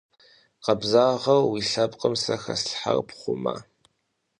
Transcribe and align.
Къэбзагъэу 0.63 1.43
уи 1.51 1.61
лъэпкъым 1.69 2.15
сэ 2.23 2.35
хэслъхьар 2.41 2.97
пхъума? 3.07 3.55